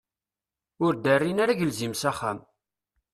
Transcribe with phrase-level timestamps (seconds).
[0.85, 2.39] Ur d-rrin ara agelzim s axxam.